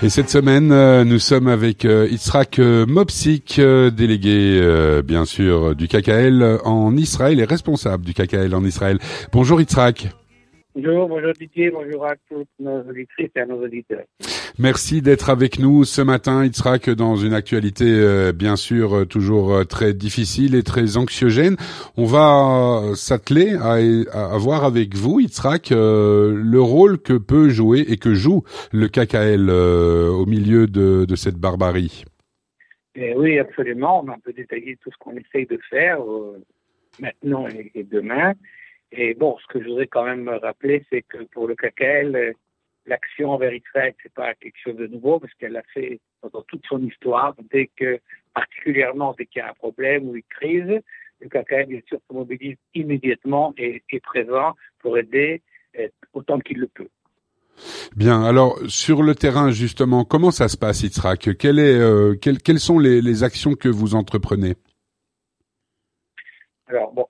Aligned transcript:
Et 0.00 0.10
cette 0.10 0.30
semaine, 0.30 0.70
euh, 0.70 1.02
nous 1.02 1.18
sommes 1.18 1.48
avec 1.48 1.84
euh, 1.84 2.06
Itzrak 2.08 2.60
euh, 2.60 2.86
Mopsik, 2.86 3.60
délégué 3.60 4.62
bien 5.04 5.24
sûr 5.24 5.74
du 5.74 5.88
KKL 5.88 6.60
en 6.64 6.96
Israël 6.96 7.40
et 7.40 7.44
responsable 7.44 8.04
du 8.04 8.14
KKL 8.14 8.54
en 8.54 8.64
Israël. 8.64 8.98
Bonjour 9.32 9.60
Itzrak. 9.60 10.08
Bonjour, 10.80 11.08
bonjour 11.08 11.32
Didier, 11.32 11.70
bonjour 11.70 12.06
à 12.06 12.14
toutes 12.30 12.48
nos 12.60 12.78
auditrices 12.82 13.30
et 13.34 13.40
à 13.40 13.46
nos 13.46 13.60
auditeurs. 13.64 14.04
Merci 14.60 15.02
d'être 15.02 15.28
avec 15.28 15.58
nous 15.58 15.82
ce 15.82 16.00
matin, 16.02 16.44
Itzrak, 16.44 16.88
dans 16.90 17.16
une 17.16 17.34
actualité 17.34 17.84
euh, 17.88 18.32
bien 18.32 18.54
sûr 18.54 18.94
euh, 18.94 19.04
toujours 19.04 19.52
euh, 19.52 19.64
très 19.64 19.92
difficile 19.92 20.54
et 20.54 20.62
très 20.62 20.96
anxiogène. 20.96 21.56
On 21.96 22.04
va 22.04 22.94
s'atteler 22.94 23.56
à, 23.56 23.72
à, 24.12 24.38
voir 24.38 24.64
avec 24.64 24.94
vous, 24.94 25.18
Itzrak, 25.18 25.70
le 25.70 26.60
rôle 26.60 26.98
que 26.98 27.14
peut 27.14 27.48
jouer 27.48 27.80
et 27.88 27.96
que 27.96 28.14
joue 28.14 28.44
le 28.72 28.86
KKL 28.86 29.50
au 29.50 30.26
milieu 30.26 30.68
de, 30.68 31.06
de 31.06 31.16
cette 31.16 31.38
barbarie. 31.38 32.04
Eh 32.94 33.16
oui, 33.16 33.40
absolument. 33.40 34.04
On 34.04 34.08
a 34.10 34.12
un 34.12 34.20
peu 34.20 34.32
détaillé 34.32 34.76
tout 34.80 34.92
ce 34.92 34.96
qu'on 34.98 35.16
essaye 35.16 35.46
de 35.46 35.58
faire 35.70 35.98
maintenant 37.00 37.48
et 37.48 37.82
demain. 37.82 38.34
Et 38.92 39.14
bon, 39.14 39.36
ce 39.38 39.46
que 39.52 39.62
je 39.62 39.68
voudrais 39.68 39.86
quand 39.86 40.04
même 40.04 40.28
rappeler, 40.28 40.84
c'est 40.90 41.02
que 41.02 41.24
pour 41.24 41.46
le 41.46 41.54
KKL, 41.54 42.34
l'action 42.86 43.30
envers 43.30 43.52
Israël, 43.52 43.94
c'est 44.02 44.12
pas 44.12 44.34
quelque 44.34 44.58
chose 44.62 44.76
de 44.76 44.86
nouveau 44.86 45.20
parce 45.20 45.32
qu'elle 45.34 45.52
l'a 45.52 45.62
fait 45.74 46.00
dans 46.32 46.42
toute 46.42 46.64
son 46.66 46.82
histoire. 46.82 47.34
Dès 47.50 47.68
que, 47.76 48.00
particulièrement 48.34 49.14
dès 49.18 49.26
qu'il 49.26 49.40
y 49.40 49.42
a 49.42 49.50
un 49.50 49.54
problème 49.54 50.08
ou 50.08 50.16
une 50.16 50.22
crise, 50.22 50.80
le 51.20 51.28
KKL, 51.28 51.66
bien 51.66 51.80
sûr, 51.86 51.98
se 52.08 52.14
mobilise 52.14 52.56
immédiatement 52.74 53.52
et 53.58 53.82
est 53.90 54.00
présent 54.00 54.54
pour 54.78 54.96
aider 54.96 55.42
autant 56.12 56.38
qu'il 56.38 56.58
le 56.58 56.66
peut. 56.66 56.88
Bien. 57.96 58.22
Alors 58.22 58.58
sur 58.68 59.02
le 59.02 59.14
terrain 59.14 59.50
justement, 59.50 60.04
comment 60.04 60.30
ça 60.30 60.48
se 60.48 60.56
passe, 60.56 60.84
Quelle 61.38 61.58
est, 61.58 61.78
euh, 61.78 62.14
quelles, 62.14 62.60
sont 62.60 62.78
les, 62.78 63.00
les 63.00 63.24
actions 63.24 63.54
que 63.54 63.68
vous 63.68 63.94
entreprenez? 63.94 64.54
Alors 66.68 66.92
bon, 66.92 67.06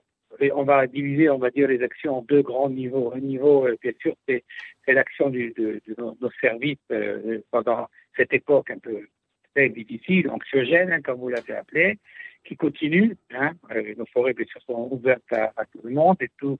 on 0.53 0.63
va 0.63 0.87
diviser, 0.87 1.29
on 1.29 1.37
va 1.37 1.49
dire, 1.49 1.67
les 1.67 1.81
actions 1.83 2.19
en 2.19 2.21
deux 2.21 2.41
grands 2.41 2.69
niveaux. 2.69 3.11
Un 3.13 3.19
niveau, 3.19 3.67
euh, 3.67 3.75
bien 3.81 3.91
sûr, 3.99 4.15
c'est 4.27 4.43
l'action 4.87 5.29
de, 5.29 5.81
nos 5.97 6.31
services 6.41 6.77
euh, 6.91 7.39
pendant 7.51 7.87
cette 8.15 8.33
époque 8.33 8.71
un 8.71 8.79
peu 8.79 9.07
très 9.55 9.69
difficile, 9.69 10.29
anxiogène, 10.29 10.91
hein, 10.91 11.01
comme 11.01 11.19
vous 11.19 11.29
l'avez 11.29 11.53
appelé, 11.53 11.99
qui 12.43 12.55
continue. 12.55 13.15
Hein, 13.31 13.51
euh, 13.71 13.93
nos 13.97 14.05
forêts, 14.07 14.33
bien 14.33 14.45
sûr, 14.45 14.61
sont 14.61 14.89
ouvertes 14.91 15.31
à, 15.31 15.65
tout 15.71 15.81
le 15.83 15.91
monde 15.91 16.17
et 16.21 16.29
tous 16.37 16.57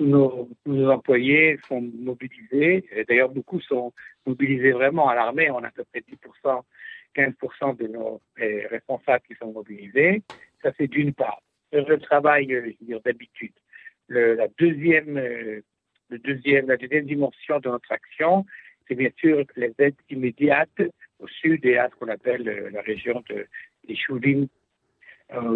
nos, 0.00 0.48
nos, 0.66 0.90
employés 0.90 1.58
sont 1.68 1.80
mobilisés. 1.80 2.84
D'ailleurs, 3.08 3.28
beaucoup 3.28 3.60
sont 3.60 3.92
mobilisés 4.26 4.72
vraiment 4.72 5.08
à 5.08 5.14
l'armée. 5.14 5.50
On 5.50 5.58
a 5.58 5.68
à 5.68 5.70
peu 5.70 5.84
près 5.84 6.00
10%, 6.00 6.62
15% 7.14 7.76
de 7.76 7.86
nos 7.88 8.20
responsables 8.70 9.24
qui 9.26 9.34
sont 9.34 9.52
mobilisés. 9.52 10.22
Ça, 10.62 10.72
c'est 10.78 10.88
d'une 10.88 11.12
part 11.12 11.42
le 11.72 11.98
travail, 11.98 12.52
euh, 12.52 12.62
je 12.64 12.66
veux 12.66 12.86
dire, 12.86 13.00
d'habitude. 13.04 13.52
la 14.08 14.48
deuxième, 14.58 15.16
euh, 15.16 15.60
le 16.08 16.18
deuxième, 16.18 16.66
la 16.66 16.76
deuxième 16.76 17.06
dimension 17.06 17.60
de 17.60 17.68
notre 17.68 17.92
action, 17.92 18.44
c'est 18.88 18.94
bien 18.96 19.10
sûr 19.16 19.44
les 19.56 19.72
aides 19.78 19.94
immédiates 20.10 20.82
au 21.20 21.28
sud 21.28 21.64
et 21.64 21.78
à 21.78 21.88
ce 21.88 21.94
qu'on 21.94 22.08
appelle 22.08 22.48
euh, 22.48 22.70
la 22.70 22.80
région 22.82 23.22
de, 23.28 23.46
des 23.86 23.96
Choulines, 23.96 24.48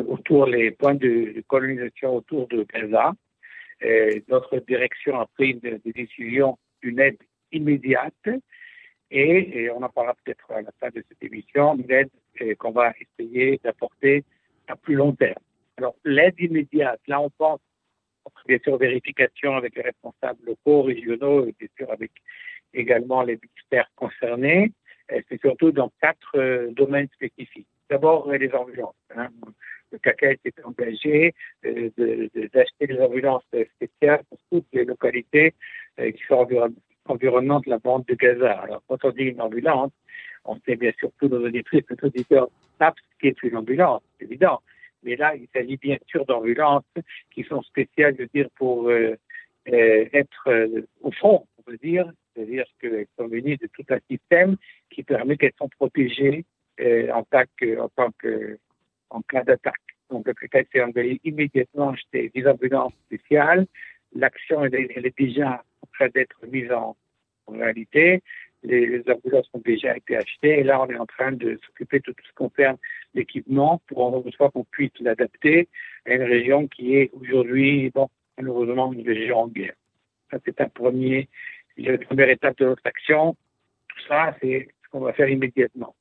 autour 0.07 0.47
les 0.47 0.71
points 0.71 0.95
de, 0.95 1.43
colonisation 1.49 2.15
autour 2.15 2.47
de 2.47 2.65
Gaza. 2.73 3.13
notre 4.29 4.59
direction 4.59 5.19
a 5.19 5.27
pris 5.27 5.55
des 5.55 5.81
décisions 5.85 6.57
d'une 6.81 7.01
aide 7.01 7.19
immédiate 7.51 8.29
et, 9.11 9.69
on 9.75 9.83
en 9.83 9.89
parlera 9.89 10.15
peut-être 10.25 10.49
à 10.53 10.63
la 10.63 10.71
fin 10.79 10.91
de 10.91 11.03
cette 11.09 11.21
émission, 11.25 11.75
une 11.75 11.91
aide 11.91 12.57
qu'on 12.59 12.71
va 12.71 12.93
essayer 13.01 13.61
d'apporter 13.65 14.23
à 14.69 14.77
plus 14.77 14.95
long 14.95 15.13
terme. 15.13 15.43
Alors, 15.77 15.97
l'aide 16.05 16.39
immédiate, 16.39 17.01
là, 17.09 17.21
on 17.21 17.31
pense, 17.31 17.61
bien 18.47 18.59
sûr, 18.63 18.77
vérification 18.77 19.57
avec 19.57 19.75
les 19.77 19.83
responsables 19.83 20.45
locaux, 20.47 20.83
régionaux, 20.83 21.47
et 21.47 21.55
bien 21.59 21.69
sûr, 21.77 21.91
avec 21.91 22.13
également 22.73 23.23
les 23.23 23.39
ministères 23.43 23.91
concernés. 23.97 24.73
C'est 25.09 25.41
surtout 25.41 25.71
dans 25.71 25.93
quatre 26.01 26.37
euh, 26.37 26.71
domaines 26.73 27.09
spécifiques. 27.15 27.67
D'abord, 27.91 28.31
les 28.33 28.51
ambulances. 28.53 28.95
Hein. 29.15 29.29
Le 29.93 29.99
CACA 29.99 30.31
s'est 30.43 30.65
engagé 30.65 31.35
euh, 31.67 31.91
d'acheter 32.53 32.87
des 32.87 32.99
ambulances 32.99 33.45
spéciales 33.77 34.23
pour 34.29 34.39
toutes 34.51 34.67
les 34.73 34.85
localités 34.85 35.55
euh, 36.01 36.11
qui 36.11 36.23
sont 36.27 36.49
environnantes 37.07 37.67
de 37.67 37.71
la 37.71 37.79
bande 37.79 38.05
de 38.07 38.15
Gaza. 38.15 38.53
Alors, 38.61 38.83
quand 38.89 39.05
on 39.05 39.11
dit 39.11 39.25
une 39.25 39.41
ambulance, 39.41 39.93
on 40.47 40.59
sait 40.67 40.77
bien 40.77 40.93
sûr 40.99 41.11
tous 41.21 41.29
nos 41.29 41.45
auditrices, 41.45 41.85
nos 41.91 42.09
auditeurs 42.09 42.49
savent 42.79 42.95
ce 42.97 43.19
qu'est 43.19 43.43
une 43.43 43.57
ambulance, 43.57 44.03
c'est 44.19 44.25
évident. 44.25 44.61
Mais 45.05 45.17
là, 45.17 45.35
il 45.37 45.47
s'agit 45.53 45.77
bien 45.77 45.99
sûr 46.07 46.25
d'ambulances 46.25 46.85
qui 47.31 47.45
sont 47.45 47.63
spéciales, 47.63 48.15
je 48.17 48.23
veux 48.23 48.31
dire, 48.35 48.49
pour 48.57 48.89
euh, 48.89 49.17
euh, 49.69 50.07
être 50.13 50.49
euh, 50.49 50.83
au 51.03 51.11
front, 51.13 51.47
on 51.59 51.71
veut 51.71 51.79
dire, 51.79 52.11
c'est-à-dire 52.35 52.65
qu'elles 52.81 53.07
sont 53.19 53.29
munies 53.29 53.59
de 53.59 53.69
tout 53.69 53.85
un 53.91 53.99
système 54.11 54.57
qui 54.91 55.03
permet 55.03 55.37
qu'elles 55.37 55.53
sont 55.59 55.69
protégées 55.69 56.45
en, 56.81 57.23
tant 57.23 57.45
que, 57.57 58.59
en 59.11 59.23
cas 59.23 59.45
d'attaque. 59.45 59.75
Donc, 60.11 60.27
le 60.27 60.35
préfet 60.35 60.67
s'est 60.73 60.83
engagé 60.83 61.21
immédiatement 61.23 61.91
acheter 61.91 62.33
des 62.35 62.47
ambulances 62.49 62.95
spéciales. 63.07 63.67
L'action, 64.13 64.65
elle, 64.65 64.75
est 64.75 65.19
déjà 65.19 65.63
en 65.83 65.87
train 65.93 66.09
d'être 66.09 66.45
mise 66.47 66.73
en 66.73 66.97
réalité 67.49 68.23
les, 68.65 69.03
ambulances 69.11 69.49
ont 69.53 69.63
déjà 69.65 69.97
été 69.97 70.17
achetées 70.17 70.61
et 70.61 70.63
là 70.63 70.81
on 70.83 70.89
est 70.89 70.97
en 70.97 71.07
train 71.07 71.33
de 71.33 71.59
s'occuper 71.67 71.99
de 71.99 72.05
tout 72.05 72.15
ce 72.17 72.29
qui 72.29 72.35
concerne 72.35 72.77
l'équipement 73.15 73.81
pour 73.87 74.25
fois 74.37 74.51
qu'on 74.51 74.65
puisse 74.65 74.93
l'adapter 75.01 75.69
à 76.07 76.15
une 76.15 76.23
région 76.23 76.67
qui 76.67 76.97
est 76.97 77.11
aujourd'hui, 77.13 77.91
bon, 77.91 78.09
malheureusement 78.39 78.93
une 78.93 79.07
région 79.07 79.41
en 79.41 79.49
guerre. 79.49 79.75
Ça 80.31 80.39
c'est 80.45 80.61
un 80.61 80.69
premier, 80.69 81.29
la 81.77 81.99
première 81.99 82.31
étape 82.31 82.59
de 82.59 82.67
notre 82.67 82.87
action. 82.87 83.37
Tout 83.89 84.07
ça, 84.09 84.35
c'est 84.41 84.69
ce 84.85 84.89
qu'on 84.91 85.01
va 85.01 85.13
faire 85.13 85.29
immédiatement. 85.29 85.95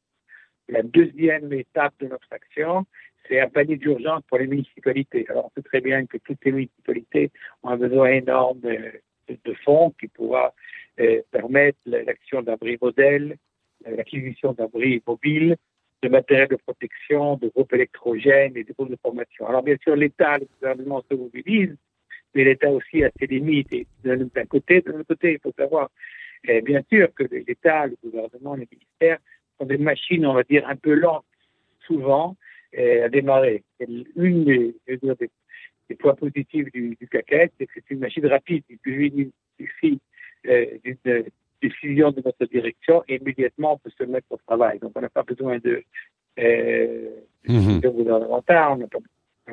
La 0.70 0.82
deuxième 0.82 1.52
étape 1.54 1.94
de 2.00 2.08
notre 2.08 2.28
action, 2.32 2.86
c'est 3.28 3.40
un 3.40 3.50
panier 3.50 3.78
d'urgence 3.78 4.24
pour 4.28 4.38
les 4.38 4.48
municipalités. 4.48 5.26
Alors, 5.30 5.46
on 5.46 5.52
sait 5.56 5.64
très 5.64 5.82
bien 5.82 6.06
que 6.06 6.18
toutes 6.18 6.44
les 6.46 6.52
municipalités 6.52 7.32
ont 7.62 7.70
un 7.70 7.78
besoin 7.78 8.08
énorme 8.08 8.60
de 8.62 9.54
fonds 9.64 9.94
qui 10.00 10.08
pourra 10.08 10.54
euh, 11.00 11.22
permettre 11.32 11.80
l'action 11.86 12.44
d'abris 12.44 12.78
modèles, 12.80 13.38
l'acquisition 13.84 14.54
d'abris 14.54 15.02
mobiles, 15.08 15.56
de 16.04 16.10
matériel 16.10 16.48
de 16.50 16.56
protection, 16.56 17.38
de 17.38 17.48
groupes 17.50 17.74
électrogènes 17.74 18.56
et 18.56 18.64
de 18.64 18.74
groupes 18.74 18.92
de 18.92 18.98
formation. 19.02 19.48
Alors 19.48 19.64
bien 19.64 19.78
sûr, 19.82 19.96
l'État, 19.96 20.38
le 20.38 20.46
gouvernement 20.46 21.04
se 21.10 21.16
mobilise, 21.16 21.76
mais 22.36 22.44
l'État 22.44 22.70
aussi 22.70 23.04
a 23.04 23.10
ses 23.20 23.26
limites. 23.26 23.74
d'un 24.04 24.46
côté, 24.46 24.82
de 24.82 24.92
l'autre 24.92 25.08
côté, 25.08 25.34
il 25.34 25.40
faut 25.40 25.54
savoir, 25.58 25.90
eh, 26.48 26.62
bien 26.62 26.84
sûr, 26.92 27.12
que 27.16 27.24
l'État, 27.24 27.88
le 27.88 27.96
gouvernement, 28.04 28.54
les 28.54 28.68
ministères 28.72 29.18
sont 29.58 29.66
des 29.66 29.78
machines, 29.78 30.26
on 30.28 30.34
va 30.34 30.44
dire, 30.44 30.68
un 30.68 30.76
peu 30.76 30.94
lentes, 30.94 31.26
souvent, 31.88 32.36
à 32.78 33.10
démarrer. 33.10 33.64
une 34.16 34.46
des, 34.46 34.76
des, 34.88 35.96
points 35.96 36.16
positifs 36.16 36.72
du, 36.72 36.98
du 37.00 37.10
c'est 37.12 37.66
que 37.66 37.74
c'est 37.74 37.92
une 37.92 38.00
machine 38.00 38.26
rapide. 38.28 38.64
Il 38.70 39.32
suffit 39.58 40.00
euh, 40.00 40.13
d'une 40.44 41.24
décision 41.62 42.12
de 42.12 42.22
notre 42.24 42.46
direction 42.46 43.04
et 43.08 43.16
immédiatement 43.16 43.74
on 43.74 43.78
peut 43.78 43.92
se 43.98 44.04
mettre 44.04 44.28
au 44.32 44.38
travail. 44.38 44.80
Donc 44.80 44.92
on 44.96 45.02
n'a 45.02 45.10
pas 45.10 45.24
besoin 45.24 45.58
de, 45.60 45.84
euh, 46.40 47.10
mmh. 47.48 47.80
de 47.80 47.90
gouvernemental, 47.90 48.74
on 48.74 48.78
n'a 48.78 48.88
pas 48.88 49.00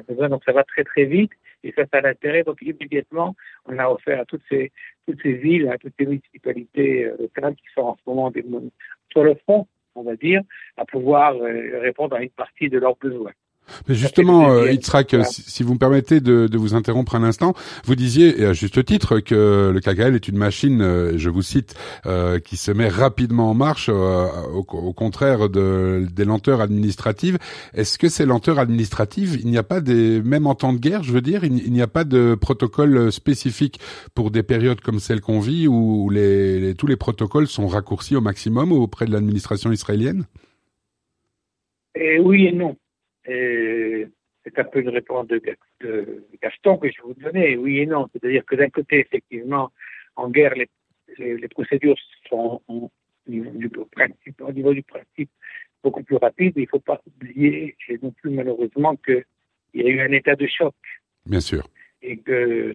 besoin, 0.08 0.28
donc 0.28 0.42
ça 0.44 0.52
va 0.52 0.64
très 0.64 0.84
très 0.84 1.04
vite 1.04 1.32
et 1.62 1.72
ça, 1.72 1.84
ça 1.92 1.98
a 1.98 2.00
l'intérêt. 2.00 2.42
Donc 2.42 2.60
immédiatement, 2.62 3.36
on 3.66 3.78
a 3.78 3.88
offert 3.88 4.20
à 4.20 4.24
toutes 4.24 4.42
ces, 4.48 4.72
toutes 5.06 5.22
ces 5.22 5.34
villes, 5.34 5.68
à 5.68 5.78
toutes 5.78 5.94
ces 5.98 6.06
municipalités 6.06 7.04
euh, 7.04 7.16
locales 7.18 7.54
qui 7.54 7.66
sont 7.74 7.82
en 7.82 7.96
ce 7.96 8.02
moment 8.06 8.30
des, 8.30 8.44
sur 9.10 9.24
le 9.24 9.34
front, 9.34 9.66
on 9.94 10.02
va 10.02 10.16
dire, 10.16 10.42
à 10.76 10.84
pouvoir 10.84 11.34
euh, 11.36 11.80
répondre 11.80 12.16
à 12.16 12.22
une 12.22 12.30
partie 12.30 12.68
de 12.68 12.78
leurs 12.78 12.96
besoins. 12.96 13.32
Mais 13.88 13.94
justement, 13.94 14.50
euh, 14.50 14.70
Itzrak, 14.70 15.16
si, 15.24 15.62
vous 15.62 15.74
me 15.74 15.78
permettez 15.78 16.20
de, 16.20 16.46
de, 16.46 16.58
vous 16.58 16.74
interrompre 16.74 17.14
un 17.14 17.22
instant, 17.22 17.54
vous 17.84 17.94
disiez, 17.94 18.40
et 18.40 18.46
à 18.46 18.52
juste 18.52 18.84
titre, 18.84 19.20
que 19.20 19.70
le 19.72 19.80
KKL 19.80 20.14
est 20.14 20.28
une 20.28 20.36
machine, 20.36 20.82
euh, 20.82 21.12
je 21.16 21.30
vous 21.30 21.42
cite, 21.42 21.74
euh, 22.06 22.38
qui 22.38 22.56
se 22.56 22.70
met 22.70 22.88
rapidement 22.88 23.50
en 23.50 23.54
marche, 23.54 23.88
euh, 23.88 24.26
au, 24.52 24.60
au, 24.60 24.92
contraire 24.92 25.48
de, 25.48 26.06
des 26.12 26.24
lenteurs 26.24 26.60
administratives. 26.60 27.38
Est-ce 27.74 27.98
que 27.98 28.08
ces 28.08 28.26
lenteurs 28.26 28.58
administratives, 28.58 29.38
il 29.40 29.50
n'y 29.50 29.58
a 29.58 29.62
pas 29.62 29.80
des, 29.80 30.20
même 30.22 30.46
en 30.46 30.54
temps 30.54 30.72
de 30.72 30.78
guerre, 30.78 31.02
je 31.02 31.12
veux 31.12 31.20
dire, 31.20 31.44
il, 31.44 31.72
n'y 31.72 31.82
a 31.82 31.86
pas 31.86 32.04
de 32.04 32.34
protocole 32.34 33.12
spécifique 33.12 33.80
pour 34.14 34.30
des 34.30 34.42
périodes 34.42 34.80
comme 34.80 35.00
celles 35.00 35.20
qu'on 35.20 35.40
vit, 35.40 35.68
où 35.68 36.10
les, 36.10 36.60
les, 36.60 36.74
tous 36.74 36.86
les 36.86 36.96
protocoles 36.96 37.46
sont 37.46 37.66
raccourcis 37.66 38.16
au 38.16 38.20
maximum 38.20 38.72
auprès 38.72 39.06
de 39.06 39.12
l'administration 39.12 39.72
israélienne? 39.72 40.24
Et 41.94 42.18
Oui 42.18 42.46
et 42.46 42.52
non 42.52 42.76
c'est 43.30 44.58
un 44.58 44.64
peu 44.64 44.80
une 44.80 44.88
réponse 44.88 45.28
de, 45.28 45.40
Gaston 46.42 46.78
que 46.78 46.88
je 46.90 47.02
vous 47.02 47.14
donnais, 47.14 47.56
oui 47.56 47.80
et 47.80 47.86
non. 47.86 48.08
C'est-à-dire 48.12 48.44
que 48.44 48.56
d'un 48.56 48.70
côté, 48.70 49.00
effectivement, 49.00 49.70
en 50.16 50.30
guerre, 50.30 50.54
les, 50.54 50.68
les, 51.18 51.48
procédures 51.48 51.96
sont 52.28 52.60
au 52.68 52.90
niveau 53.26 53.50
du 53.50 53.68
principe, 53.68 54.40
au 54.40 54.52
niveau 54.52 54.74
du 54.74 54.82
principe 54.82 55.30
beaucoup 55.82 56.02
plus 56.02 56.16
rapide. 56.16 56.54
Il 56.56 56.62
ne 56.62 56.66
faut 56.66 56.80
pas 56.80 57.00
oublier, 57.06 57.76
et 57.88 57.98
non 58.02 58.12
plus 58.12 58.30
malheureusement, 58.30 58.96
qu'il 58.96 59.24
y 59.74 59.82
a 59.82 59.88
eu 59.88 60.00
un 60.00 60.12
état 60.12 60.36
de 60.36 60.46
choc. 60.46 60.74
Bien 61.26 61.40
sûr. 61.40 61.68
Et 62.02 62.16
que, 62.18 62.74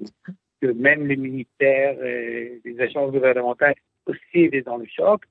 que 0.61 0.67
même 0.67 1.07
les 1.07 1.17
ministères, 1.17 2.03
et 2.03 2.61
les 2.63 2.79
agences 2.79 3.11
gouvernementales 3.11 3.75
aussi 4.05 4.45
étaient 4.45 4.61
dans 4.61 4.77
le 4.77 4.85
choc. 4.85 5.23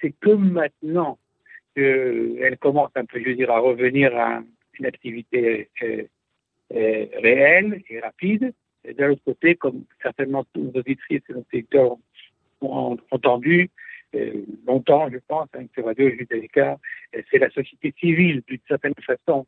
C'est 0.00 0.14
que 0.20 0.30
maintenant 0.30 1.18
qu'elles 1.74 2.58
commencent 2.58 2.96
un 2.96 3.04
peu, 3.04 3.20
je 3.20 3.30
veux 3.30 3.34
dire, 3.34 3.50
à 3.50 3.58
revenir 3.58 4.16
à 4.16 4.42
une 4.80 4.86
activité 4.86 5.68
euh, 5.82 6.04
euh, 6.74 7.06
réelle 7.22 7.82
et 7.88 8.00
rapide. 8.00 8.52
Et 8.84 8.94
d'un 8.94 9.10
autre 9.10 9.22
côté, 9.24 9.54
comme 9.54 9.84
certainement 10.02 10.44
tous 10.52 10.62
nos 10.62 10.80
auditrices 10.80 11.22
et 11.28 11.32
nos 11.32 11.44
secteurs 11.50 11.96
ont 12.62 12.96
entendu, 13.10 13.70
euh, 14.14 14.44
longtemps, 14.66 15.08
je 15.10 15.18
pense, 15.28 15.48
hein, 15.54 15.66
sur 15.74 15.84
Radio 15.84 16.08
Judaïka, 16.10 16.78
c'est 17.30 17.38
la 17.38 17.50
société 17.50 17.94
civile, 18.00 18.42
d'une 18.46 18.60
certaine 18.66 18.94
façon, 19.06 19.46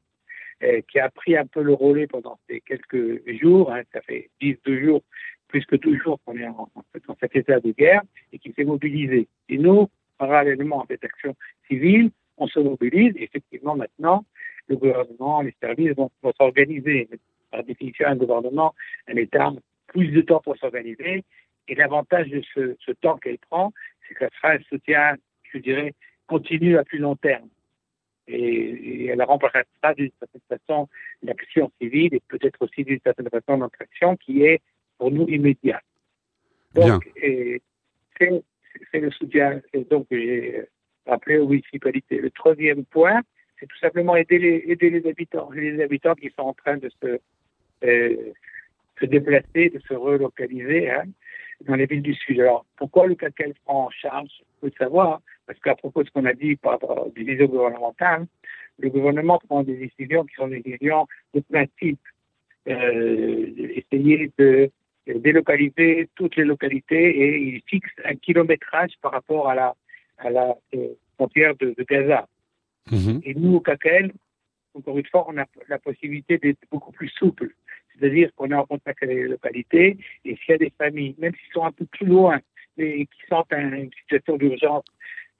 qui 0.88 1.00
a 1.00 1.11
pris 1.11 1.37
un 1.37 1.44
peu 1.44 1.61
le 1.61 1.73
relais 1.73 2.06
pendant 2.06 2.38
ces 2.49 2.61
quelques 2.61 3.20
jours. 3.40 3.73
Hein, 3.73 3.82
ça 3.93 4.00
fait 4.00 4.31
10, 4.40 4.58
deux 4.64 4.81
jours, 4.81 5.02
plus 5.49 5.67
que 5.67 5.75
toujours 5.75 6.20
qu'on 6.25 6.37
est 6.37 6.46
en, 6.46 6.69
dans 7.08 7.17
cet 7.19 7.34
état 7.34 7.58
de 7.58 7.73
guerre 7.73 8.02
et 8.32 8.38
qui 8.38 8.52
s'est 8.52 8.62
mobilisé. 8.62 9.26
Et 9.49 9.58
nous, 9.58 9.88
parallèlement 10.19 10.82
à 10.82 10.87
cette 10.88 11.05
action 11.05 11.34
civile, 11.67 12.12
on 12.37 12.46
se 12.46 12.61
mobilise. 12.61 13.12
Effectivement, 13.17 13.75
maintenant, 13.75 14.25
le 14.69 14.76
gouvernement, 14.76 15.43
les 15.43 15.55
services 15.61 15.94
vont, 15.97 16.11
vont 16.23 16.32
s'organiser. 16.38 17.09
Par 17.50 17.64
définition, 17.64 18.06
un 18.06 18.17
gouvernement, 18.17 18.75
un 19.09 19.17
État, 19.17 19.53
plus 19.88 20.09
de 20.09 20.23
temps 20.23 20.41
pour 20.41 20.56
s'organiser. 20.56 21.25
Et 21.69 21.75
l'avantage 21.75 22.29
de 22.29 22.43
ce, 22.55 22.76
ce 22.81 22.93
temps 22.93 23.19
qu'elle 23.19 23.38
prend, 23.38 23.73
c'est 24.09 24.14
que 24.14 24.25
ça 24.25 24.31
sera 24.37 24.53
un 24.53 24.62
soutien, 24.69 25.17
je 25.53 25.59
dirais, 25.59 25.94
continu 26.26 26.79
à 26.79 26.85
plus 26.85 26.99
long 26.99 27.17
terme. 27.17 27.49
Et, 28.26 28.37
et 28.37 29.06
elle 29.09 29.23
remplacera 29.23 29.94
d'une 29.97 30.11
certaine 30.19 30.41
façon 30.49 30.88
l'action 31.23 31.70
civile 31.81 32.15
et 32.15 32.23
peut-être 32.29 32.56
aussi 32.61 32.85
d'une 32.85 33.00
certaine 33.00 33.29
façon 33.29 33.58
notre 33.58 33.81
action 33.81 34.17
qui 34.17 34.44
est 34.44 34.61
pour 34.97 35.11
nous 35.11 35.26
immédiate. 35.29 35.85
Donc, 36.75 37.03
c'est 37.19 39.00
le 39.00 39.11
soutien. 39.11 39.61
Donc, 39.91 40.06
j'ai 40.11 40.65
rappelé 41.06 41.38
aux 41.38 41.49
municipalités. 41.49 42.19
Le 42.19 42.31
troisième 42.31 42.85
point, 42.85 43.20
c'est 43.62 43.69
tout 43.69 43.79
simplement 43.79 44.17
aider 44.17 44.41
les, 44.41 45.06
habitants, 45.09 45.49
les 45.53 45.81
habitants 45.81 46.17
qui 46.17 46.31
sont 46.37 46.43
en 46.43 46.53
train 46.53 46.79
de 46.79 46.91
se, 47.00 47.20
euh, 47.85 48.32
déplacer, 49.03 49.70
de 49.70 49.79
se 49.79 49.94
relocaliser. 49.94 50.91
Hein 50.91 51.05
dans 51.64 51.76
les 51.76 51.87
villes 51.87 52.03
du 52.03 52.14
Sud. 52.14 52.41
Alors, 52.41 52.64
pourquoi 52.76 53.06
le 53.06 53.14
CACEL 53.14 53.55
prend 53.64 53.87
en 53.87 53.91
charge 53.91 54.31
Il 54.41 54.61
faut 54.61 54.67
le 54.67 54.73
savoir, 54.79 55.20
parce 55.47 55.59
qu'à 55.61 55.75
propos 55.75 56.03
de 56.03 56.09
ce 56.09 56.12
qu'on 56.12 56.25
a 56.25 56.32
dit 56.35 56.56
par 56.56 56.73
rapport 56.73 57.09
des 57.14 57.25
décisions 57.25 57.47
gouvernementales, 57.47 58.26
le 58.79 58.91
gouvernement 58.91 59.38
prend 59.49 59.62
des 59.62 59.76
décisions 59.76 60.25
qui 60.25 60.35
sont 60.35 60.49
des 60.49 60.61
décisions 60.61 61.06
de 61.35 61.41
principe. 61.41 62.00
Euh, 62.69 63.47
essayer 63.75 64.31
de 64.38 64.70
délocaliser 65.06 66.08
toutes 66.15 66.37
les 66.37 66.44
localités 66.44 67.11
et 67.11 67.38
il 67.38 67.62
fixe 67.67 67.91
un 68.05 68.15
kilométrage 68.15 68.93
par 69.00 69.12
rapport 69.12 69.49
à 69.49 69.55
la, 69.55 69.75
euh, 70.75 70.88
frontière 71.17 71.56
de 71.56 71.75
Gaza. 71.88 72.29
Mhm. 72.90 73.20
Et 73.25 73.34
nous, 73.34 73.55
au 73.56 73.61
CACEL, 73.61 74.12
encore 74.75 74.99
une 74.99 75.06
fois, 75.06 75.26
on 75.29 75.37
a 75.38 75.46
la 75.69 75.79
possibilité 75.79 76.38
d'être 76.38 76.61
beaucoup 76.70 76.93
plus 76.93 77.08
souple. 77.08 77.55
C'est-à-dire 77.99 78.34
qu'on 78.34 78.50
est 78.50 78.55
en 78.55 78.67
contact 78.67 79.02
avec 79.02 79.17
les 79.17 79.29
localités 79.29 79.99
et 80.25 80.37
s'il 80.37 80.50
y 80.50 80.55
a 80.55 80.58
des 80.58 80.73
familles, 80.76 81.14
même 81.19 81.34
s'ils 81.34 81.52
sont 81.52 81.64
un 81.64 81.73
peu 81.73 81.84
plus 81.84 82.06
loin, 82.06 82.40
mais 82.76 83.05
qui 83.05 83.26
sentent 83.29 83.52
une 83.52 83.90
situation 84.00 84.37
d'urgence, 84.37 84.84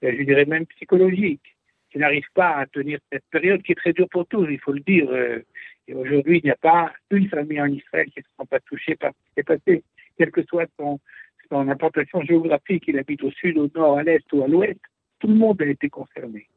euh, 0.03 0.13
je 0.17 0.23
dirais 0.23 0.45
même 0.45 0.65
psychologique, 0.67 1.41
qui 1.89 1.97
n'arrivent 1.97 2.31
pas 2.33 2.57
à 2.57 2.65
tenir 2.67 2.99
cette 3.11 3.25
période 3.31 3.61
qui 3.63 3.71
est 3.71 3.75
très 3.75 3.93
dure 3.93 4.07
pour 4.09 4.25
tous, 4.27 4.47
il 4.49 4.59
faut 4.59 4.71
le 4.71 4.81
dire. 4.81 5.09
euh, 5.09 5.39
Et 5.87 5.93
aujourd'hui, 5.95 6.39
il 6.39 6.45
n'y 6.45 6.51
a 6.51 6.55
pas 6.55 6.93
une 7.09 7.27
famille 7.27 7.61
en 7.61 7.67
Israël 7.67 8.07
qui 8.11 8.19
ne 8.19 8.23
sera 8.23 8.45
pas 8.45 8.59
touchée 8.61 8.95
par 8.95 9.11
ce 9.11 9.17
qui 9.25 9.31
s'est 9.35 9.43
passé, 9.43 9.83
quelle 10.17 10.31
que 10.31 10.43
soit 10.43 10.67
son, 10.79 10.99
son 11.49 11.67
implantation 11.67 12.21
géographique, 12.21 12.85
il 12.87 12.97
habite 12.97 13.23
au 13.23 13.31
sud, 13.31 13.57
au 13.57 13.69
nord, 13.75 13.97
à 13.97 14.03
l'est 14.03 14.25
ou 14.31 14.43
à 14.43 14.47
l'ouest, 14.47 14.79
tout 15.19 15.27
le 15.27 15.35
monde 15.35 15.61
a 15.61 15.65
été 15.65 15.89
concerné. 15.89 16.47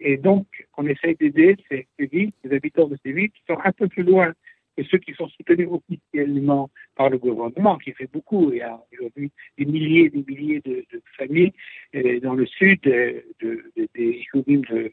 Et 0.00 0.16
donc, 0.16 0.46
on 0.76 0.86
essaye 0.86 1.14
d'aider 1.16 1.56
ces, 1.68 1.86
villes, 1.98 2.32
ces 2.42 2.52
habitants 2.54 2.88
de 2.88 2.96
ces 3.04 3.12
villes 3.12 3.30
qui 3.30 3.42
sont 3.46 3.58
un 3.62 3.72
peu 3.72 3.86
plus 3.86 4.02
loin 4.02 4.32
que 4.76 4.84
ceux 4.84 4.98
qui 4.98 5.12
sont 5.14 5.28
soutenus 5.28 5.68
officiellement 5.70 6.70
par 6.96 7.10
le 7.10 7.18
gouvernement, 7.18 7.76
qui 7.76 7.92
fait 7.92 8.10
beaucoup. 8.10 8.50
Il 8.52 8.58
y 8.58 8.62
a 8.62 8.80
aujourd'hui 8.92 9.30
des 9.58 9.66
milliers 9.66 10.06
et 10.06 10.10
des 10.10 10.24
milliers 10.26 10.60
de, 10.60 10.84
familles 11.18 11.52
euh, 11.94 12.20
dans 12.20 12.34
le 12.34 12.46
sud 12.46 12.86
euh, 12.86 13.20
de, 13.40 13.64
de, 13.76 13.88
des 13.94 14.22
Choubim 14.30 14.62
de, 14.70 14.92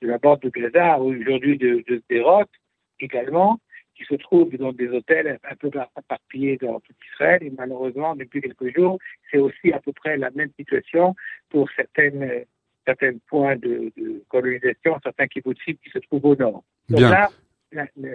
la 0.00 0.18
bande 0.18 0.40
de 0.40 0.48
Gaza, 0.48 0.98
aujourd'hui 1.00 1.58
de, 1.58 1.84
de 1.86 2.02
également, 3.00 3.60
qui 3.96 4.04
se 4.04 4.14
trouvent 4.14 4.54
dans 4.56 4.72
des 4.72 4.88
hôtels 4.88 5.38
un 5.42 5.56
peu 5.56 5.70
éparpillés 5.98 6.56
dans 6.58 6.80
tout 6.80 6.92
Israël. 7.12 7.42
Et 7.42 7.50
malheureusement, 7.50 8.14
depuis 8.14 8.40
quelques 8.40 8.74
jours, 8.76 8.98
c'est 9.30 9.38
aussi 9.38 9.72
à 9.72 9.80
peu 9.80 9.92
près 9.92 10.16
la 10.16 10.30
même 10.30 10.50
situation 10.58 11.14
pour 11.48 11.70
certaines, 11.72 12.44
certains 12.86 13.12
points 13.28 13.56
de, 13.56 13.92
de 13.96 14.22
colonisation, 14.28 14.98
certains 15.02 15.26
kibbutzim 15.26 15.74
qui 15.82 15.90
se 15.90 15.98
trouvent 15.98 16.24
au 16.24 16.36
nord. 16.36 16.62
Donc 16.88 16.98
Bien. 16.98 17.10
là, 17.10 17.28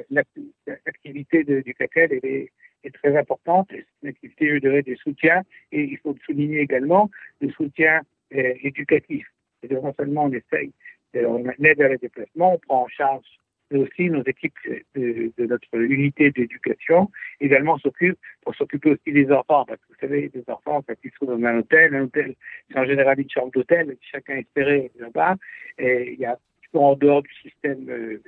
l'activité 0.09 1.43
du 1.43 1.73
CACEL 1.73 2.13
est, 2.23 2.51
est, 2.83 2.95
très 2.95 3.15
importante. 3.17 3.67
C'est 3.69 3.85
une 4.03 4.09
activité, 4.09 4.49
je 4.49 4.57
dirais, 4.57 4.81
de 4.81 4.95
soutien. 4.95 5.43
Et 5.71 5.83
il 5.83 5.97
faut 5.97 6.15
souligner 6.25 6.61
également 6.61 7.09
le 7.41 7.51
soutien 7.51 8.01
euh, 8.33 8.53
éducatif. 8.63 9.27
C'est-à-dire 9.59 9.83
non 9.83 9.93
seulement 9.93 10.25
on 10.25 10.31
essaye, 10.31 10.71
euh, 11.15 11.25
on 11.25 11.45
aide 11.63 11.81
à 11.81 11.89
la 11.89 11.97
déplacement, 11.97 12.55
on 12.55 12.59
prend 12.59 12.83
en 12.83 12.87
charge 12.87 13.25
mais 13.71 13.79
aussi 13.79 14.09
nos 14.09 14.23
équipes 14.23 14.53
de, 14.95 15.31
de 15.37 15.45
notre 15.45 15.75
unité 15.75 16.31
d'éducation 16.31 17.09
également 17.39 17.77
s'occupent 17.79 18.19
pour 18.43 18.53
s'occuper 18.55 18.91
aussi 18.91 19.11
des 19.11 19.31
enfants 19.31 19.65
parce 19.65 19.79
que 19.81 19.87
vous 19.89 19.99
savez 19.99 20.31
les 20.33 20.43
enfants 20.47 20.83
quand 20.87 20.93
ils 21.03 21.11
sont 21.19 21.25
dans 21.25 21.43
un 21.45 21.59
hôtel 21.59 21.95
un 21.95 22.03
hôtel 22.03 22.35
c'est 22.69 22.77
en 22.77 22.85
général 22.85 23.19
une 23.19 23.29
chambre 23.29 23.51
d'hôtel 23.51 23.95
chacun 24.01 24.35
espéré 24.37 24.91
là-bas 24.99 25.35
et 25.77 26.13
il 26.13 26.19
y 26.19 26.25
a 26.25 26.37
en 26.73 26.95
dehors 26.95 27.21
du 27.21 27.33
système 27.41 27.89
euh, 27.89 28.21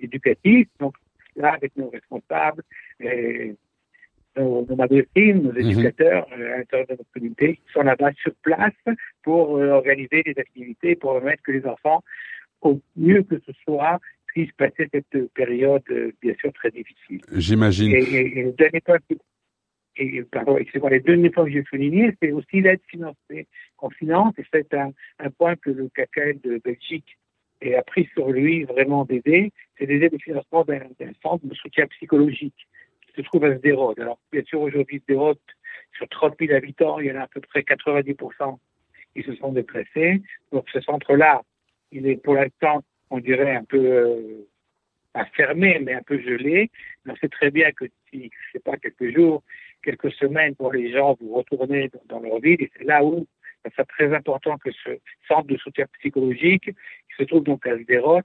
éducatif 0.00 0.68
donc 0.78 0.94
là 1.36 1.52
avec 1.54 1.76
nos 1.76 1.90
responsables 1.90 2.62
et 3.00 3.54
nos, 4.36 4.64
nos 4.68 4.76
nos 4.76 5.52
éducateurs 5.56 6.26
mm 6.28 6.32
-hmm. 6.32 6.52
à 6.52 6.58
l'intérieur 6.58 6.86
de 6.88 6.92
notre 6.92 7.12
communauté 7.12 7.48
qui 7.56 7.72
sont 7.72 7.82
là-bas 7.82 8.12
sur 8.22 8.34
place 8.42 8.82
pour 9.22 9.56
euh, 9.56 9.70
organiser 9.80 10.22
des 10.22 10.36
activités 10.38 10.94
pour 10.96 11.12
permettre 11.18 11.42
que 11.42 11.52
les 11.52 11.66
enfants 11.66 12.02
au 12.62 12.80
mieux 12.96 13.22
que 13.22 13.38
ce 13.46 13.52
soit 13.64 13.98
puisse 14.32 14.52
passer 14.52 14.88
cette 14.92 15.32
période, 15.34 15.82
euh, 15.90 16.12
bien 16.20 16.34
sûr, 16.40 16.52
très 16.52 16.70
difficile. 16.70 17.20
J'imagine. 17.32 17.92
Et, 17.92 18.02
et, 18.02 18.38
et, 18.38 20.16
et, 20.16 20.22
pardon, 20.22 20.56
excusez-moi, 20.56 20.90
les 20.90 21.00
derniers 21.00 21.30
points 21.30 21.44
que 21.44 21.50
j'ai 21.50 21.64
soulignés, 21.64 22.16
c'est 22.22 22.32
aussi 22.32 22.60
l'aide 22.60 22.80
financée 22.88 23.48
qu'on 23.76 23.90
finance, 23.90 24.34
et 24.38 24.44
c'est 24.52 24.72
un, 24.74 24.92
un, 25.18 25.30
point 25.30 25.56
que 25.56 25.70
le 25.70 25.88
CACAL 25.88 26.40
de 26.40 26.60
Belgique 26.64 27.18
a 27.62 27.82
pris 27.82 28.08
sur 28.14 28.30
lui 28.30 28.64
vraiment 28.64 29.04
d'aider, 29.04 29.52
c'est 29.78 29.86
d'aider 29.86 30.08
le 30.10 30.18
financement 30.18 30.64
d'un 30.64 31.12
centre 31.22 31.46
de 31.46 31.54
soutien 31.54 31.86
psychologique 31.88 32.66
qui 33.06 33.12
se 33.14 33.22
trouve 33.22 33.44
à 33.44 33.56
Sderot. 33.56 33.94
Alors, 33.98 34.18
bien 34.32 34.42
sûr, 34.44 34.60
aujourd'hui, 34.60 35.00
Sderot, 35.00 35.34
sur 35.96 36.08
30 36.08 36.36
000 36.40 36.54
habitants, 36.54 36.98
il 37.00 37.06
y 37.06 37.12
en 37.12 37.16
a 37.16 37.22
à 37.22 37.28
peu 37.28 37.40
près 37.40 37.60
90% 37.60 38.58
qui 39.14 39.22
se 39.22 39.34
sont 39.34 39.52
déplacés. 39.52 40.22
Donc, 40.52 40.66
ce 40.72 40.80
centre-là, 40.80 41.42
il 41.92 42.06
est 42.06 42.16
pour 42.16 42.34
l'instant 42.34 42.82
on 43.10 43.18
dirait 43.18 43.56
un 43.56 43.64
peu 43.64 43.78
euh, 43.78 44.46
fermé, 45.34 45.78
mais 45.80 45.94
un 45.94 46.02
peu 46.02 46.18
gelé. 46.20 46.70
On 47.06 47.16
sait 47.16 47.28
très 47.28 47.50
bien 47.50 47.72
que 47.72 47.86
si, 48.08 48.30
je 48.30 48.52
sais 48.52 48.60
pas, 48.60 48.76
quelques 48.76 49.14
jours, 49.14 49.42
quelques 49.82 50.12
semaines 50.12 50.54
pour 50.54 50.72
les 50.72 50.92
gens, 50.92 51.16
vous 51.20 51.34
retournez 51.34 51.90
dans, 52.08 52.20
leur 52.20 52.40
ville, 52.40 52.62
et 52.62 52.70
c'est 52.76 52.84
là 52.84 53.04
où 53.04 53.26
c'est 53.76 53.84
très 53.88 54.14
important 54.14 54.56
que 54.56 54.70
ce 54.72 54.90
centre 55.28 55.46
de 55.46 55.56
soutien 55.58 55.86
psychologique, 55.98 56.64
qui 56.64 57.16
se 57.18 57.24
trouve 57.24 57.44
donc 57.44 57.66
à 57.66 57.76
Sderot, 57.76 58.22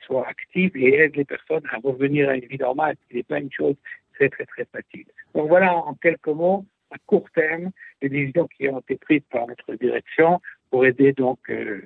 soit 0.00 0.28
actif 0.28 0.72
et 0.76 0.94
aide 0.94 1.16
les 1.16 1.24
personnes 1.24 1.64
à 1.72 1.78
revenir 1.78 2.28
à 2.28 2.36
une 2.36 2.46
vie 2.46 2.58
normale, 2.58 2.96
ce 3.10 3.16
n'est 3.16 3.22
pas 3.24 3.40
une 3.40 3.50
chose 3.50 3.74
très, 4.14 4.28
très, 4.28 4.46
très 4.46 4.64
facile. 4.66 5.06
Donc 5.34 5.48
voilà, 5.48 5.74
en 5.74 5.94
quelques 5.94 6.28
mots, 6.28 6.64
à 6.90 6.96
court 7.06 7.28
terme, 7.34 7.70
les 8.00 8.08
décisions 8.08 8.46
qui 8.46 8.68
ont 8.68 8.78
été 8.78 8.96
prises 8.96 9.24
par 9.30 9.46
notre 9.48 9.74
direction 9.74 10.40
pour 10.70 10.86
aider 10.86 11.12
donc 11.12 11.38
euh, 11.50 11.82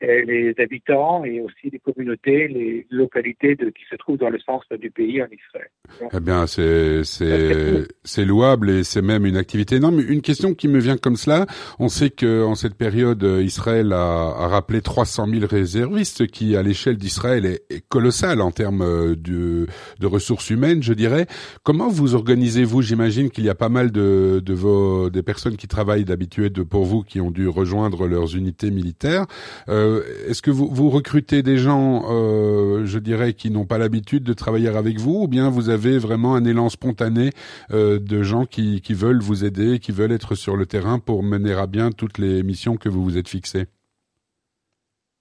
les 0.00 0.54
habitants 0.58 1.24
et 1.24 1.40
aussi 1.40 1.70
les 1.70 1.78
communautés, 1.78 2.48
les 2.48 2.86
localités 2.90 3.54
de, 3.54 3.66
qui 3.66 3.82
se 3.90 3.96
trouvent 3.96 4.18
dans 4.18 4.30
le 4.30 4.38
centre 4.38 4.76
du 4.76 4.90
pays 4.90 5.22
en 5.22 5.26
Israël. 5.26 5.68
eh 6.12 6.20
bien, 6.20 6.46
c'est 6.46 7.04
c'est 7.04 7.84
c'est 8.04 8.24
louable 8.24 8.70
et 8.70 8.84
c'est 8.84 9.02
même 9.02 9.26
une 9.26 9.36
activité 9.36 9.76
énorme. 9.76 10.00
Une 10.00 10.22
question 10.22 10.54
qui 10.54 10.68
me 10.68 10.78
vient 10.78 10.96
comme 10.96 11.16
cela, 11.16 11.46
on 11.78 11.88
sait 11.88 12.10
que 12.10 12.44
en 12.44 12.54
cette 12.54 12.74
période, 12.74 13.22
Israël 13.22 13.92
a, 13.92 14.34
a 14.38 14.48
rappelé 14.48 14.80
300 14.80 15.26
000 15.26 15.46
réservistes, 15.46 16.26
qui 16.26 16.56
à 16.56 16.62
l'échelle 16.62 16.96
d'Israël 16.96 17.44
est, 17.46 17.62
est 17.70 17.86
colossal 17.88 18.40
en 18.40 18.50
termes 18.50 19.14
de, 19.16 19.66
de 19.98 20.06
ressources 20.06 20.50
humaines, 20.50 20.82
je 20.82 20.92
dirais. 20.94 21.26
Comment 21.62 21.88
vous 21.88 22.14
organisez-vous? 22.14 22.82
J'imagine 22.82 23.30
qu'il 23.30 23.44
y 23.44 23.50
a 23.50 23.54
pas 23.54 23.68
mal 23.68 23.90
de, 23.90 24.40
de 24.44 24.54
vos 24.54 25.10
des 25.10 25.22
personnes 25.22 25.56
qui 25.56 25.68
travaillent 25.68 26.04
d'habitude 26.04 26.62
pour 26.64 26.84
vous 26.84 27.02
qui 27.02 27.20
ont 27.20 27.30
dû 27.30 27.48
rejoindre 27.48 28.06
leurs 28.06 28.36
unités 28.36 28.70
militaires. 28.70 29.26
Euh, 29.68 29.89
est-ce 30.28 30.42
que 30.42 30.50
vous, 30.50 30.90
recrutez 30.90 31.42
des 31.42 31.56
gens, 31.56 32.04
euh, 32.10 32.84
je 32.84 32.98
dirais, 32.98 33.32
qui 33.32 33.50
n'ont 33.50 33.66
pas 33.66 33.78
l'habitude 33.78 34.24
de 34.24 34.32
travailler 34.32 34.68
avec 34.68 34.98
vous, 34.98 35.22
ou 35.22 35.28
bien 35.28 35.50
vous 35.50 35.70
avez 35.70 35.98
vraiment 35.98 36.34
un 36.34 36.44
élan 36.44 36.68
spontané 36.68 37.30
euh, 37.70 37.98
de 37.98 38.22
gens 38.22 38.46
qui, 38.46 38.80
veulent 38.90 39.20
vous 39.20 39.44
aider, 39.44 39.78
qui 39.78 39.92
veulent 39.92 40.12
être 40.12 40.34
sur 40.34 40.56
le 40.56 40.66
terrain 40.66 40.98
pour 40.98 41.22
mener 41.22 41.52
à 41.52 41.66
bien 41.66 41.90
toutes 41.90 42.18
les 42.18 42.42
missions 42.42 42.76
que 42.76 42.88
vous 42.88 43.02
vous 43.02 43.18
êtes 43.18 43.28
fixées? 43.28 43.66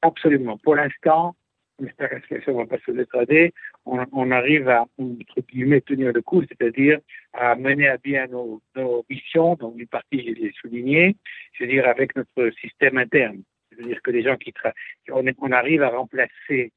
Absolument. 0.01 0.57
Pour 0.57 0.75
l'instant, 0.75 1.35
ne 1.79 2.53
va 2.53 2.65
pas 2.65 2.77
se 2.85 3.51
on, 3.85 4.31
arrive 4.31 4.69
à, 4.69 4.85
entre 4.97 5.41
guillemets, 5.47 5.81
tenir 5.81 6.11
le 6.13 6.21
coup, 6.21 6.43
c'est-à-dire 6.43 6.99
à 7.33 7.55
mener 7.55 7.87
à 7.87 7.97
bien 7.97 8.27
nos, 8.27 8.61
nos 8.75 9.05
missions, 9.09 9.55
donc 9.55 9.75
une 9.77 9.87
partie, 9.87 10.21
je 10.27 10.33
l'ai 10.33 10.51
souligné, 10.59 11.15
c'est-à-dire 11.57 11.87
avec 11.87 12.15
notre 12.15 12.51
système 12.61 12.97
interne. 12.97 13.41
C'est-à-dire 13.79 14.01
que 14.01 14.11
les 14.11 14.23
gens 14.23 14.35
qui 14.35 14.51
travaillent, 14.51 14.73
on, 15.11 15.23
on, 15.39 15.51
arrive 15.51 15.83
à 15.83 15.89
remplacer 15.89 16.71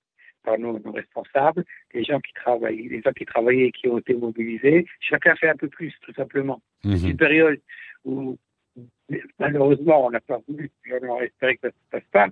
par 0.45 0.59
nos, 0.59 0.79
nos, 0.79 0.93
responsables 0.93 1.65
les 1.95 2.05
gens 2.05 2.21
qui 2.21 2.33
travaillent, 2.33 2.89
les 2.89 3.03
gens 3.03 3.13
qui 3.13 3.25
travaillaient 3.25 3.69
et 3.69 3.73
qui 3.73 3.89
ont 3.89 3.99
été 3.99 4.15
mobilisés. 4.15 4.87
Chacun 5.01 5.35
fait 5.37 5.49
un 5.49 5.57
peu 5.57 5.69
plus, 5.69 5.93
tout 6.03 6.13
simplement. 6.15 6.61
Mmh. 6.85 6.97
C'est 6.97 7.09
une 7.11 7.17
période 7.17 7.61
où, 8.05 8.39
malheureusement, 9.39 10.07
on 10.07 10.11
n'a 10.11 10.21
pas 10.21 10.41
voulu, 10.49 10.71
on 10.91 11.21
espéré 11.21 11.57
que 11.57 11.63
ça 11.63 11.69
ne 11.69 11.73
se 11.73 11.91
passe 11.91 12.11
pas, 12.13 12.29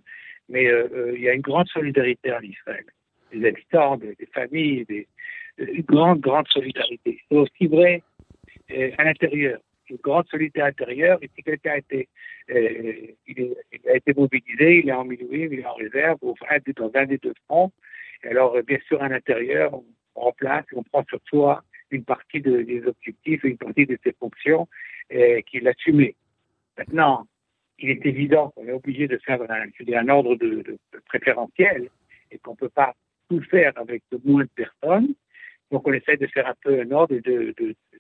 mais 0.49 0.67
euh, 0.67 0.89
euh, 0.93 1.13
il 1.17 1.23
y 1.23 1.29
a 1.29 1.35
une 1.35 1.41
grande 1.41 1.69
solidarité 1.69 2.33
en 2.33 2.41
Israël. 2.41 2.85
Des 3.33 3.47
habitants, 3.47 3.97
des, 3.97 4.15
des 4.17 4.27
familles, 4.27 4.85
des, 4.87 5.07
une 5.59 5.83
grande, 5.83 6.21
grande 6.21 6.49
solidarité. 6.49 7.21
C'est 7.29 7.37
aussi 7.37 7.67
vrai 7.67 8.03
euh, 8.73 8.91
à 8.99 9.05
l'intérieur. 9.05 9.61
Une 9.91 9.97
grande 9.97 10.29
solidarité 10.29 10.63
intérieure. 10.63 11.19
Et 11.21 11.31
si 11.35 11.43
quelqu'un 11.43 11.73
a 11.73 11.79
été, 11.79 12.09
euh, 12.51 12.93
il, 13.27 13.55
a 13.89 13.97
été 13.97 14.15
mobilisé, 14.15 14.79
il 14.79 14.89
est 14.89 14.93
en 14.93 15.05
milieu, 15.05 15.53
il 15.53 15.59
est 15.59 15.67
en 15.67 15.75
réserve, 15.75 16.19
ou 16.23 16.35
dans 16.77 16.91
un 16.95 17.07
des 17.07 17.19
deux 17.19 17.35
fronts. 17.47 17.73
Alors, 18.23 18.57
bien 18.63 18.79
sûr, 18.87 19.03
à 19.03 19.09
l'intérieur, 19.09 19.75
on, 19.75 19.85
remplace, 20.21 20.65
on 20.75 20.83
prend 20.83 21.05
sur 21.09 21.19
soi 21.27 21.65
une 21.91 22.05
partie 22.05 22.41
de, 22.41 22.63
des 22.63 22.87
objectifs, 22.87 23.43
une 23.43 23.59
partie 23.59 23.87
de 23.87 23.99
ses 24.05 24.13
fonctions 24.13 24.69
euh, 25.13 25.41
qu'il 25.43 25.67
assumait. 25.67 26.15
Maintenant, 26.79 27.27
il 27.79 27.91
est 27.91 28.07
évident 28.07 28.51
qu'on 28.51 28.67
est 28.67 28.73
obligé 28.73 29.09
de 29.09 29.19
faire 29.19 29.41
un, 29.43 30.09
ordre 30.09 30.37
de, 30.37 30.79
préférentiel 31.07 31.89
et 32.31 32.39
qu'on 32.39 32.53
ne 32.53 32.57
peut 32.57 32.69
pas 32.69 32.95
tout 33.29 33.43
faire 33.43 33.73
avec 33.77 34.03
de 34.13 34.21
moins 34.25 34.45
de 34.45 34.51
personnes. 34.55 35.15
Donc, 35.71 35.87
on 35.87 35.93
essaie 35.93 36.17
de 36.17 36.27
faire 36.27 36.47
un 36.47 36.55
peu 36.63 36.81
un 36.81 36.91
ordre 36.91 37.15
et 37.15 37.21
de, 37.21 37.55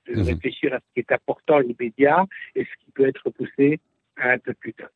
de 0.07 0.21
mmh. 0.21 0.23
réfléchir 0.23 0.75
à 0.75 0.78
ce 0.78 0.85
qui 0.95 1.00
est 1.00 1.12
important, 1.12 1.61
immédiat, 1.61 2.25
et 2.54 2.64
ce 2.64 2.85
qui 2.85 2.90
peut 2.92 3.07
être 3.07 3.30
poussé 3.30 3.80
un 4.16 4.38
peu 4.38 4.54
plus 4.54 4.75
tard. 4.75 4.90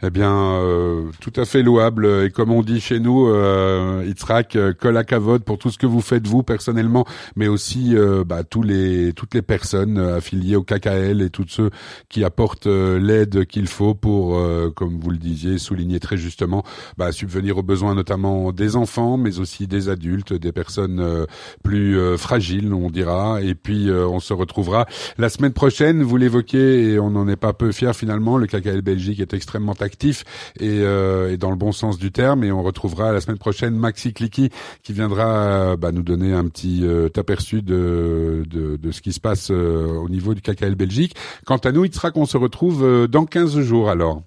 Eh 0.00 0.10
bien, 0.10 0.32
euh, 0.32 1.06
tout 1.20 1.32
à 1.34 1.44
fait 1.44 1.62
louable. 1.62 2.06
Et 2.24 2.30
comme 2.30 2.52
on 2.52 2.62
dit 2.62 2.80
chez 2.80 3.00
nous, 3.00 3.28
euh, 3.28 4.04
Itzrak, 4.06 4.54
euh, 4.54 4.72
Kavod 4.72 5.42
pour 5.42 5.58
tout 5.58 5.70
ce 5.70 5.78
que 5.78 5.86
vous 5.86 6.00
faites 6.00 6.26
vous 6.26 6.44
personnellement, 6.44 7.04
mais 7.34 7.48
aussi 7.48 7.96
euh, 7.96 8.22
bah, 8.24 8.44
tous 8.44 8.62
les 8.62 9.12
toutes 9.12 9.34
les 9.34 9.42
personnes 9.42 9.98
euh, 9.98 10.18
affiliées 10.18 10.54
au 10.54 10.62
KKL 10.62 11.20
et 11.20 11.30
tous 11.30 11.46
ceux 11.48 11.70
qui 12.08 12.22
apportent 12.22 12.68
euh, 12.68 13.00
l'aide 13.00 13.44
qu'il 13.46 13.66
faut 13.66 13.94
pour, 13.94 14.40
comme 14.74 15.00
vous 15.00 15.10
le 15.10 15.16
disiez, 15.16 15.58
souligner 15.58 15.98
très 15.98 16.16
justement, 16.16 16.62
bah, 16.96 17.10
subvenir 17.10 17.58
aux 17.58 17.62
besoins 17.62 17.94
notamment 17.94 18.52
des 18.52 18.76
enfants, 18.76 19.16
mais 19.16 19.40
aussi 19.40 19.66
des 19.66 19.88
adultes, 19.88 20.32
des 20.32 20.52
personnes 20.52 21.26
plus 21.62 21.98
fragiles, 22.16 22.72
on 22.72 22.90
dira. 22.90 23.42
Et 23.42 23.54
puis, 23.54 23.90
on 23.90 24.20
se 24.20 24.32
retrouvera 24.32 24.86
la 25.16 25.28
semaine 25.28 25.52
prochaine. 25.52 26.02
Vous 26.02 26.16
l'évoquiez 26.16 26.92
et 26.92 26.98
on 26.98 27.10
n'en 27.10 27.26
est 27.28 27.36
pas 27.36 27.52
peu 27.52 27.72
fier 27.72 27.94
finalement. 27.94 28.36
Le 28.36 28.46
KKL 28.46 28.82
Belgique 28.82 29.20
est 29.20 29.34
extrêmement 29.34 29.57
actif 29.80 30.24
et, 30.60 30.80
euh, 30.82 31.32
et, 31.32 31.36
dans 31.36 31.50
le 31.50 31.56
bon 31.56 31.72
sens 31.72 31.98
du 31.98 32.10
terme. 32.10 32.44
Et 32.44 32.52
on 32.52 32.62
retrouvera 32.62 33.12
la 33.12 33.20
semaine 33.20 33.38
prochaine 33.38 33.74
Maxi 33.74 34.12
Clicky 34.12 34.50
qui 34.82 34.92
viendra 34.92 35.76
bah, 35.76 35.92
nous 35.92 36.02
donner 36.02 36.32
un 36.32 36.48
petit 36.48 36.80
euh, 36.84 37.08
aperçu 37.16 37.62
de, 37.62 38.44
de, 38.46 38.90
ce 38.90 39.02
qui 39.02 39.12
se 39.12 39.20
passe 39.20 39.50
euh, 39.50 39.86
au 39.86 40.08
niveau 40.08 40.34
du 40.34 40.40
KKL 40.40 40.74
Belgique. 40.74 41.14
Quant 41.44 41.56
à 41.58 41.72
nous, 41.72 41.84
il 41.84 41.92
sera 41.92 42.10
qu'on 42.10 42.26
se 42.26 42.36
retrouve 42.36 42.84
euh, 42.84 43.06
dans 43.06 43.26
15 43.26 43.60
jours 43.60 43.90
alors. 43.90 44.22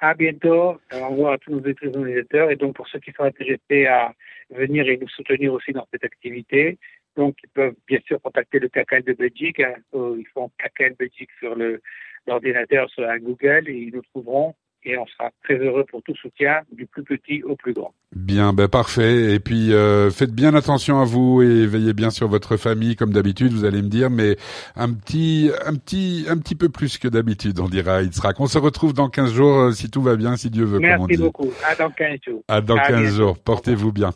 À 0.00 0.14
bientôt. 0.14 0.78
Au 0.92 1.08
revoir 1.08 1.32
à 1.34 1.38
tous 1.38 1.50
nos 1.50 1.64
utilisateurs 1.64 2.50
et 2.50 2.56
donc 2.56 2.76
pour 2.76 2.86
ceux 2.88 3.00
qui 3.00 3.12
sont 3.12 3.24
intéressés 3.24 3.86
à 3.86 4.12
venir 4.50 4.88
et 4.88 4.96
nous 4.96 5.08
soutenir 5.08 5.52
aussi 5.52 5.72
dans 5.72 5.86
cette 5.92 6.04
activité, 6.04 6.78
donc 7.18 7.36
ils 7.42 7.50
peuvent 7.50 7.74
bien 7.86 7.98
sûr 8.06 8.22
contacter 8.22 8.60
le 8.60 8.68
KKL 8.68 9.02
de 9.02 9.12
Belgique. 9.12 9.60
Hein. 9.60 9.74
Ils 9.92 10.26
font 10.32 10.50
KKL 10.58 10.94
Belgique 10.98 11.30
sur 11.38 11.54
le 11.54 11.82
l'ordinateur 12.26 12.88
sur 12.90 13.04
Google 13.20 13.68
et 13.68 13.74
ils 13.74 13.94
nous 13.94 14.02
trouveront 14.02 14.54
et 14.84 14.96
on 14.96 15.06
sera 15.06 15.30
très 15.42 15.56
heureux 15.56 15.84
pour 15.90 16.02
tout 16.02 16.14
soutien, 16.14 16.60
du 16.70 16.86
plus 16.86 17.02
petit 17.02 17.42
au 17.42 17.56
plus 17.56 17.72
grand. 17.72 17.92
Bien, 18.14 18.52
ben 18.52 18.68
parfait. 18.68 19.34
Et 19.34 19.40
puis 19.40 19.72
euh, 19.72 20.10
faites 20.10 20.32
bien 20.32 20.54
attention 20.54 21.00
à 21.00 21.04
vous 21.04 21.42
et 21.42 21.66
veillez 21.66 21.92
bien 21.92 22.10
sur 22.10 22.28
votre 22.28 22.56
famille 22.56 22.94
comme 22.94 23.12
d'habitude. 23.12 23.52
Vous 23.52 23.64
allez 23.64 23.82
me 23.82 23.88
dire, 23.88 24.10
mais 24.10 24.36
un 24.76 24.92
petit, 24.92 25.50
un 25.66 25.74
petit, 25.74 26.26
un 26.28 26.38
petit 26.38 26.54
peu 26.54 26.68
plus 26.68 26.98
que 26.98 27.08
d'habitude, 27.08 27.58
on 27.58 27.68
dira. 27.68 28.02
Il 28.02 28.12
sera 28.12 28.32
qu'on 28.32 28.46
se 28.46 28.58
retrouve 28.58 28.94
dans 28.94 29.08
15 29.08 29.32
jours 29.32 29.58
euh, 29.58 29.72
si 29.72 29.90
tout 29.90 30.02
va 30.02 30.14
bien, 30.14 30.36
si 30.36 30.50
Dieu 30.50 30.64
veut. 30.64 30.78
Merci 30.78 30.94
comme 30.94 31.04
on 31.04 31.06
dit. 31.08 31.16
beaucoup. 31.16 31.52
À 31.66 31.74
dans 31.74 31.90
15 31.90 32.18
jours. 32.24 32.42
À 32.46 32.60
dans 32.60 32.76
à 32.76 32.86
15 32.86 33.16
jours. 33.16 33.38
Portez-vous 33.38 33.92
bien. 33.92 34.12